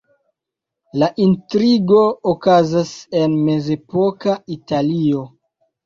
La 1.01 1.09
intrigo 1.25 2.01
okazas 2.33 2.97
en 3.23 3.39
mezepoka 3.45 4.43
Italio. 4.61 5.27